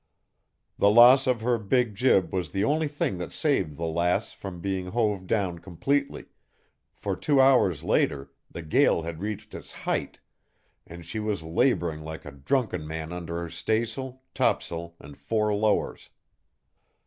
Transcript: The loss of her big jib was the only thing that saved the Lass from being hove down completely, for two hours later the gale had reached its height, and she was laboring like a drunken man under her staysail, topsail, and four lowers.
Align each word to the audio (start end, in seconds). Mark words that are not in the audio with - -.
The 0.79 0.89
loss 0.89 1.27
of 1.27 1.41
her 1.41 1.59
big 1.59 1.93
jib 1.93 2.33
was 2.33 2.49
the 2.49 2.63
only 2.63 2.87
thing 2.87 3.19
that 3.19 3.31
saved 3.31 3.77
the 3.77 3.85
Lass 3.85 4.31
from 4.33 4.59
being 4.59 4.87
hove 4.87 5.27
down 5.27 5.59
completely, 5.59 6.25
for 6.95 7.15
two 7.15 7.39
hours 7.39 7.83
later 7.83 8.31
the 8.49 8.63
gale 8.63 9.03
had 9.03 9.21
reached 9.21 9.53
its 9.53 9.71
height, 9.71 10.17
and 10.87 11.05
she 11.05 11.19
was 11.19 11.43
laboring 11.43 12.01
like 12.01 12.25
a 12.25 12.31
drunken 12.31 12.87
man 12.87 13.11
under 13.13 13.37
her 13.41 13.49
staysail, 13.51 14.23
topsail, 14.33 14.95
and 14.99 15.17
four 15.17 15.53
lowers. 15.53 16.09